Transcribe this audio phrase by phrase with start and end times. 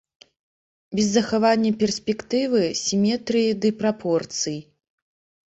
[0.99, 4.59] Без захавання перспектывы, сіметрыі ды прапорцый.